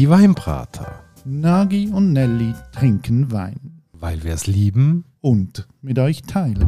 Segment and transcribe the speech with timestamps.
[0.00, 1.04] Die Weinbrater.
[1.26, 3.82] Nagi und Nelly trinken Wein.
[3.92, 5.04] Weil wir es lieben.
[5.20, 6.66] Und mit euch teilen.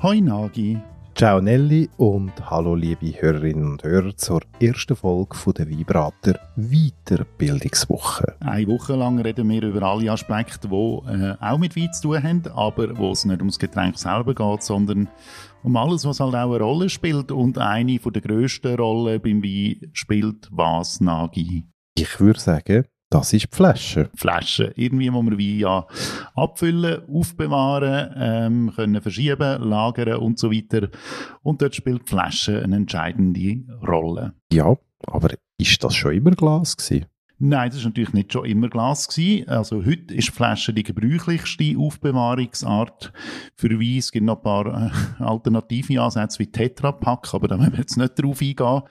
[0.00, 0.78] Hoi Nagi.
[1.14, 8.34] Ciao Nelly und hallo liebe Hörerinnen und Hörer zur ersten Folge von der Vibrator Weiterbildungswoche.
[8.40, 12.22] Eine Woche lang reden wir über alle Aspekte, die äh, auch mit Wein zu tun
[12.22, 15.08] haben, aber wo es nicht ums Getränk selber geht, sondern
[15.62, 17.30] um alles, was halt auch eine Rolle spielt.
[17.32, 21.66] Und eine von der grössten Rollen beim Wein spielt was, Nagi?
[21.94, 24.08] Ich würde sagen, das ist die Flasche.
[24.14, 24.72] Flasche.
[24.74, 25.86] Irgendwie muss man Wein ja
[26.34, 30.88] abfüllen, aufbewahren, ähm, können verschieben, lagern und so weiter.
[31.42, 34.32] Und dort spielt die Flasche eine entscheidende Rolle.
[34.50, 34.76] Ja,
[35.06, 37.06] aber ist das schon immer Glas gewesen?
[37.44, 39.48] Nein, das ist natürlich nicht schon immer Glas gewesen.
[39.48, 43.12] Also heute ist Flasche die gebräuchlichste Aufbewahrungsart
[43.56, 43.98] für Wein.
[43.98, 44.66] Es gibt noch ein paar
[45.18, 48.82] äh, alternative Ansätze wie Tetra Pak, aber da müssen wir jetzt nicht drauf eingehen.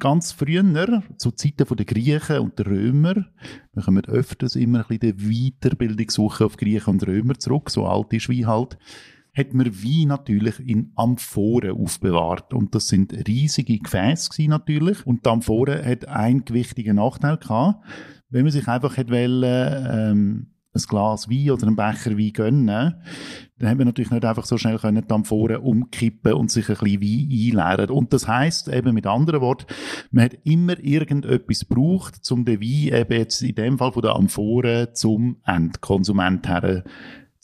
[0.00, 3.26] Ganz früher, zu Zeiten der Griechen und der Römer,
[3.72, 8.12] wir kommen öfters immer ein bisschen die Weiterbildungssuche auf Griechen und Römer zurück, so alt
[8.12, 8.76] ist wie halt,
[9.36, 12.54] hat man Wein natürlich in Amphoren aufbewahrt.
[12.54, 15.06] Und das sind riesige Gefäße natürlich.
[15.06, 17.84] Und die Amphoren hat einen gewichtigen Nachteil gehabt.
[18.30, 22.94] Wenn man sich einfach hätte wollen, ähm, ein Glas Wein oder einen Becher Wein gönnen,
[23.58, 26.76] dann haben wir natürlich nicht einfach so schnell können die Amphoren umkippen und sich ein
[26.76, 27.90] bisschen Wein einleeren.
[27.90, 29.66] Und das heißt eben mit anderen Worten,
[30.10, 34.16] man hat immer irgendetwas gebraucht, um den Wein eben jetzt in dem Fall von der
[34.16, 36.84] Amphoren zum Endkonsument her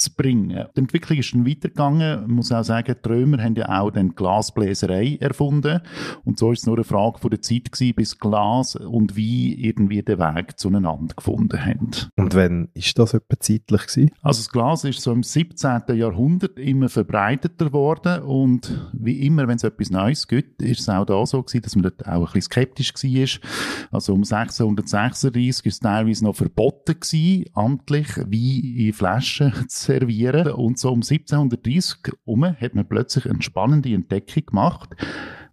[0.00, 0.66] zu bringen.
[0.74, 2.22] Die Entwicklung ist dann weitergegangen.
[2.22, 5.80] Man muss auch sagen, die Römer haben ja auch dann Glasbläserei erfunden.
[6.24, 9.54] Und so ist es nur eine Frage von der Zeit gewesen, bis Glas und Wein
[9.58, 11.90] irgendwie den Weg zueinander gefunden haben.
[12.16, 14.10] Und wann ist das etwa zeitlich gewesen?
[14.22, 15.82] Also das Glas ist so im 17.
[15.94, 21.04] Jahrhundert immer verbreiteter geworden und wie immer, wenn es etwas Neues gibt, ist es auch
[21.04, 23.48] da so gewesen, dass man dort auch ein bisschen skeptisch war.
[23.92, 30.52] Also um 1636 ist es teilweise noch verboten gewesen, amtlich Wein in Flaschen zu servieren.
[30.52, 34.90] Und so um 1730 herum hat man plötzlich eine spannende Entdeckung gemacht.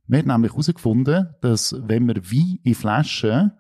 [0.07, 3.51] Man hat nämlich herausgefunden, dass wenn man Wein in Flaschen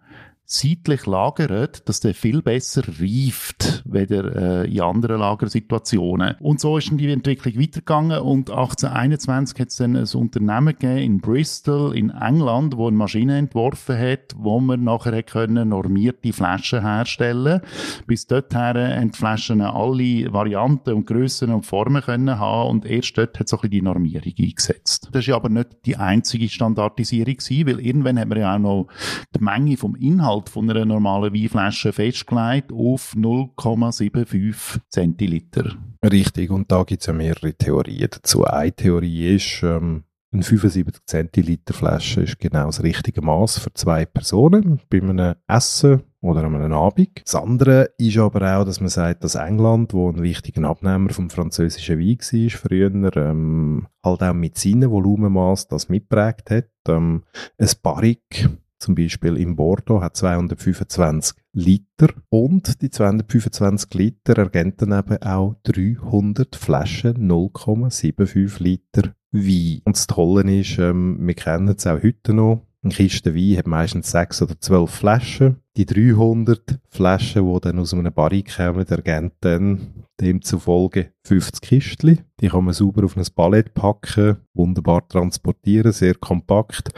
[0.49, 6.35] seitlich lagert, dass der viel besser reift, weder äh, in anderen Lagersituationen.
[6.39, 10.97] Und so ist dann die Entwicklung weitergegangen und 1821 hat es dann ein Unternehmen gegeben
[10.99, 16.81] in Bristol in England, wo eine Maschine entworfen hat, wo man nachher können normierte Flaschen
[16.81, 17.59] herstellen.
[18.05, 23.17] Bis dorthin haben die Flaschen alle Varianten und Grössen und Formen können haben und erst
[23.17, 25.09] dort hat so ein bisschen die Normierung eingesetzt.
[25.11, 28.87] Das ist aber nicht die einzige Standardisierung gewesen, weil irgendwann hat man ja auch noch
[29.35, 35.75] die Menge vom Inhalt Inhalt von einer normalen Weinflasche festgelegt auf 0,75 Zentiliter.
[36.03, 38.43] Richtig, und da gibt es ja mehrere Theorien dazu.
[38.45, 44.05] Eine Theorie ist, ähm, eine 75 Zentiliter Flasche ist genau das richtige Maß für zwei
[44.05, 47.21] Personen bei einem Essen oder an einem Abend.
[47.23, 51.29] Das andere ist aber auch, dass man sagt, dass England, wo ein wichtiger Abnehmer vom
[51.29, 56.69] französischen Wein war früher, ähm, halt auch mit seinem Volumenmaß das mitprägt hat.
[56.87, 57.23] Ähm,
[57.57, 65.21] ein Barrique zum Beispiel im Bordeaux hat 225 Liter und die 225 Liter ergänzen eben
[65.21, 69.81] auch 300 Flaschen 0,75 Liter Wein.
[69.83, 73.67] Und das Tolle ist, ähm, wir kennen es auch heute noch, eine Kiste Wein hat
[73.67, 75.57] meistens sechs oder zwölf Flaschen.
[75.75, 82.19] Die 300 Flaschen, die dann aus einem Barrik kommen, ergänzen dann demzufolge 50 Kistchen.
[82.39, 86.89] Die kann man sauber auf ein Palett packen, wunderbar transportieren, sehr kompakt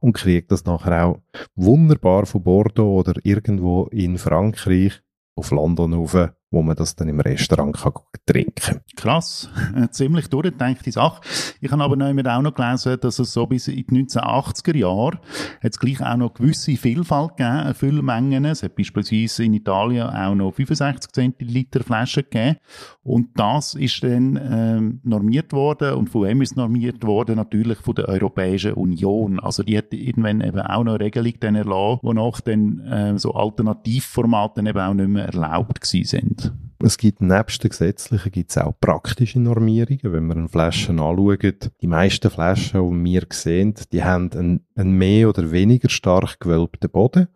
[0.00, 1.20] und kriegt das nachher auch
[1.54, 5.00] wunderbar von Bordeaux oder irgendwo in Frankreich
[5.34, 6.16] auf London rauf
[6.50, 7.92] wo man das dann im Restaurant kann
[8.24, 8.80] trinken.
[8.96, 11.20] Krass, eine ziemlich durchgedachte Sache.
[11.60, 15.18] Ich habe aber noch auch noch gelesen, dass es so bis in die 1980er Jahre
[15.62, 18.44] hat es gleich auch noch gewisse Vielfalt gegeben, Füllmengen.
[18.44, 22.56] Es hat beispielsweise in Italien auch noch 65 Zentiliter Flaschen gegeben.
[23.02, 25.94] Und das ist dann ähm, normiert worden.
[25.94, 27.36] Und von wem ist normiert worden?
[27.36, 29.40] Natürlich von der Europäischen Union.
[29.40, 34.60] Also die hat irgendwann eben auch noch eine Regelung erlassen, wonach dann äh, so Alternativformate
[34.60, 36.47] eben auch nicht mehr erlaubt gewesen sind.
[36.80, 41.56] Es gibt nebst den gesetzlichen gibt's auch praktische Normierungen, wenn eine Flaschen anschauen.
[41.80, 46.88] Die meisten Flaschen, die wir sehen, die haben einen, einen mehr oder weniger stark gewölbten
[46.88, 47.28] Boden.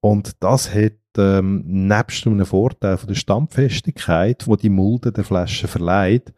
[0.00, 5.68] Und das hat ähm, nebst einem Vorteil von der Standfestigkeit, wo die Mulde der Flasche
[5.68, 6.32] verleiht,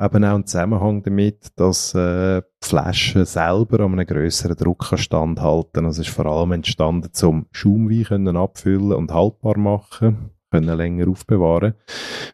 [0.00, 5.84] eben auch einen Zusammenhang damit, dass äh, die Flasche selber an einem grösseren Druck standhalten
[5.84, 11.74] Also es ist vor allem entstanden, zum Schaumwein abfüllen und haltbar machen können länger aufbewahren,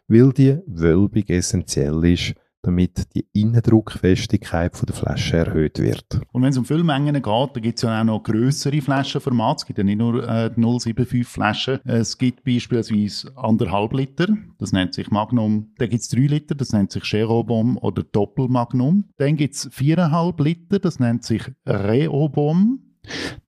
[0.07, 6.21] weil die Wölbung essentiell ist, damit die Innendruckfestigkeit von der Flasche erhöht wird.
[6.31, 9.57] Und wenn es um Füllmengen geht, dann gibt es ja auch noch grössere Flaschenformate.
[9.57, 11.79] Es gibt ja nicht nur äh, 075 Flaschen.
[11.83, 14.27] Es gibt beispielsweise anderthalb Liter,
[14.59, 15.73] das nennt sich Magnum.
[15.77, 19.09] Dann gibt es drei Liter, das nennt sich Cherobom oder Doppelmagnum.
[19.17, 22.92] Dann gibt es viereinhalb Liter, das nennt sich Reobom.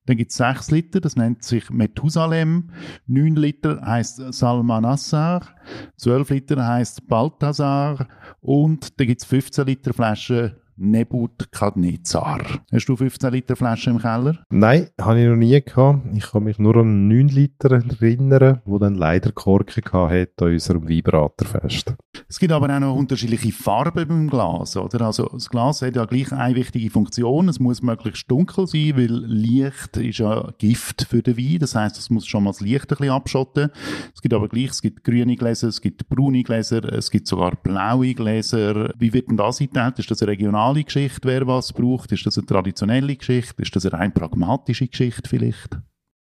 [0.06, 2.70] Dann gibt es 6 Liter, das nennt sich Methusalem.
[3.06, 5.48] 9 Liter heißt Salmanassar.
[5.96, 8.06] 12 Liter heißt Balthasar.
[8.40, 12.42] Und dann gibt es 15 Liter Flaschen Nebukadnezar.
[12.72, 14.38] Hast du 15 Liter Flasche im Keller?
[14.50, 16.06] Nein, habe ich noch nie gehabt.
[16.14, 20.88] Ich kann mich nur an 9 Liter erinnern, wo dann leider Korken hatte an unserem
[20.88, 21.94] Vibratorfest.
[22.28, 25.02] Es gibt aber auch noch unterschiedliche Farben beim Glas, oder?
[25.02, 27.48] Also das Glas hat ja gleich eine wichtige Funktion.
[27.48, 31.58] Es muss möglichst dunkel sein, weil Licht ist ja Gift für den Wein.
[31.58, 33.70] Das heißt, es muss schon mal das Licht ein bisschen abschotten.
[34.14, 37.56] Es gibt aber gleich, es gibt grüne Gläser, es gibt braune Gläser, es gibt sogar
[37.56, 38.92] blaue Gläser.
[38.98, 39.98] Wie wird denn das eingeteilt?
[39.98, 40.36] Ist das eine
[40.66, 42.12] regionale Geschichte, wer was braucht?
[42.12, 43.62] Ist das eine traditionelle Geschichte?
[43.62, 45.78] Ist das eine rein pragmatische Geschichte vielleicht?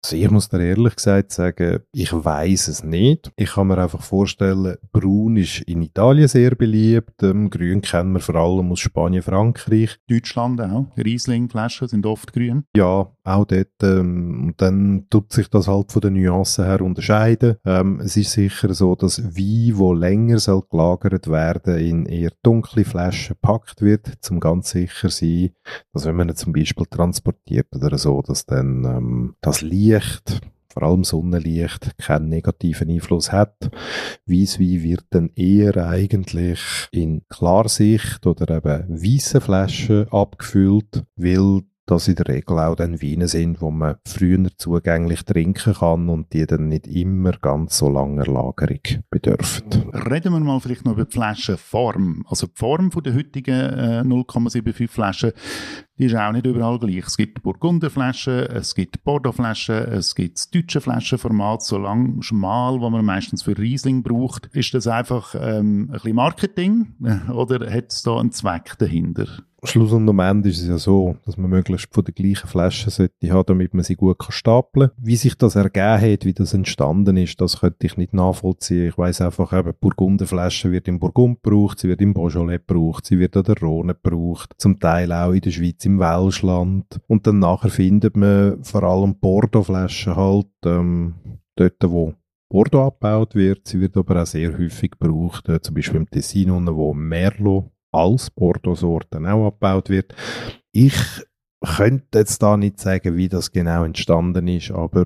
[0.03, 3.31] Also ich muss dir ehrlich gesagt sagen, ich weiß es nicht.
[3.37, 8.21] Ich kann mir einfach vorstellen, Braun ist in Italien sehr beliebt, ähm, Grün kennen wir
[8.21, 9.99] vor allem aus Spanien, Frankreich.
[10.09, 10.87] Deutschland auch.
[10.97, 12.65] Riesling-Flaschen sind oft grün.
[12.75, 13.69] Ja, auch dort.
[13.83, 17.57] Ähm, und dann tut sich das halt von den Nuancen her unterscheiden.
[17.65, 22.85] Ähm, es ist sicher so, dass Wein, wo länger soll gelagert werden, in eher dunkle
[22.85, 25.51] Flaschen gepackt wird, zum ganz sicher sein,
[25.93, 30.41] dass wenn man ihn zum Beispiel transportiert oder so, dass dann ähm, das Licht
[30.73, 33.71] vor allem Sonnenlicht, keinen negativen Einfluss hat.
[34.27, 36.61] Weisswein wird dann eher eigentlich
[36.93, 43.29] in Klarsicht oder eben weißen Flaschen abgefüllt, weil das in der Regel auch dann Weine
[43.29, 48.27] sind, wo man früher zugänglich trinken kann und die dann nicht immer ganz so langer
[48.27, 49.65] Lagerung bedürfen.
[49.93, 52.25] Reden wir mal vielleicht noch über die Flaschenform.
[52.29, 55.33] Also die Form der heutigen äh, 0,75 Flaschen,
[56.01, 57.07] ist auch nicht überall gleich.
[57.07, 62.91] Es gibt Burgunderflaschen, es gibt Bordeauxflaschen, es gibt das deutsche Flaschenformat, so lang schmal, wo
[62.91, 64.47] man meistens für Riesling braucht.
[64.53, 66.95] Ist das einfach ähm, ein bisschen Marketing
[67.33, 69.27] oder hat es da einen Zweck dahinter?
[69.63, 72.89] Schluss und am Ende ist es ja so, dass man möglichst von der gleichen Flasche
[72.89, 74.97] sollte haben, damit man sie gut kann stapeln kann.
[75.05, 78.89] Wie sich das ergeben hat, wie das entstanden ist, das könnte ich nicht nachvollziehen.
[78.89, 83.19] Ich weiß einfach eben, Burgunderflasche wird im Burgund gebraucht, sie wird im Beaujolais gebraucht, sie
[83.19, 87.01] wird an der Rhone gebraucht, zum Teil auch in der Schweiz im Welschland.
[87.07, 91.15] Und dann nachher findet man vor allem Bordeaux-Flaschen halt, ähm,
[91.57, 92.15] dort wo
[92.49, 93.69] Bordeaux abgebaut wird.
[93.69, 98.31] Sie wird aber auch sehr häufig gebraucht, äh, zum Beispiel im Tessin, wo Merlot als
[98.31, 100.15] Bordeaux-Sorte auch abgebaut wird.
[100.73, 100.95] Ich
[101.61, 105.05] könnte jetzt da nicht sagen, wie das genau entstanden ist, aber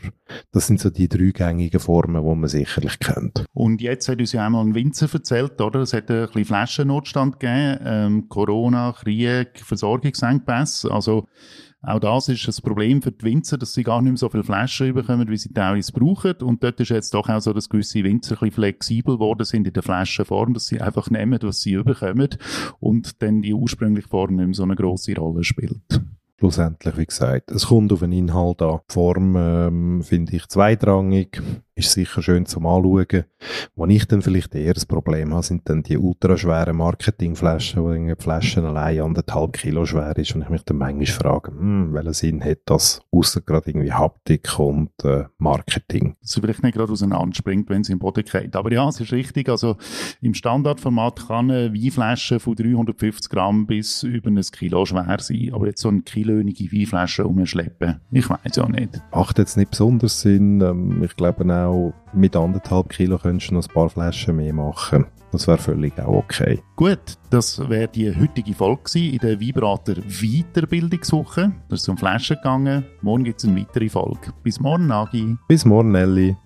[0.52, 3.44] das sind so die drei gängigen Formen, die man sicherlich kennt.
[3.52, 5.80] Und jetzt hat uns ja einmal ein Winzer erzählt, oder?
[5.80, 11.26] Es hat ein bisschen Flaschennotstand gegeben, ähm, Corona, Krieg, Versorgungsengpässe, also
[11.86, 14.42] auch das ist ein Problem für die Winzer, dass sie gar nicht mehr so viele
[14.42, 16.32] Flaschen bekommen, wie sie teilweise brauchen.
[16.40, 19.66] Und dort ist jetzt doch auch so, dass gewisse Winzer ein bisschen flexibel geworden sind
[19.66, 22.30] in der Flaschenform, dass sie einfach nehmen, was sie bekommen
[22.80, 26.00] und dann die ursprüngliche Form nicht mehr so eine grosse Rolle spielt
[26.44, 28.80] schlussendlich, wie gesagt, es kommt auf den Inhalt an.
[28.90, 31.40] Die Form ähm, finde ich zweitrangig
[31.76, 33.24] ist sicher schön zum Anschauen.
[33.74, 38.14] Wo ich dann vielleicht eher das Problem habe, sind dann die ultraschweren Marketingflaschen, wo die
[38.16, 42.44] Flaschen allein anderthalb Kilo schwer ist und ich mich dann manchmal frage, hm, welchen Sinn
[42.44, 46.16] hat das, außer gerade irgendwie Haptik und äh, Marketing.
[46.20, 48.54] Dass sie vielleicht nicht gerade auseinanderspringt, wenn sie im Boden geht.
[48.54, 49.76] Aber ja, es ist richtig, also
[50.20, 55.66] im Standardformat kann eine Weinflasche von 350 Gramm bis über ein Kilo schwer sein, aber
[55.66, 59.02] jetzt so eine kilönige Weinflasche umschleppen, ich weiß ja nicht.
[59.12, 63.54] Macht jetzt nicht besonders Sinn, ähm, ich glaube auch auch mit anderthalb Kilo könntest du
[63.54, 65.06] noch ein paar Flaschen mehr machen.
[65.32, 66.62] Das wäre völlig auch okay.
[66.76, 71.52] Gut, das wäre die heutige Folge in der Vibrator Weiterbildungswoche.
[71.68, 72.84] Das ist um Flaschen gegangen.
[73.02, 74.32] Morgen gibt es eine weitere Folge.
[74.44, 75.36] Bis morgen, Nagi.
[75.48, 76.36] Bis morgen, Nelly.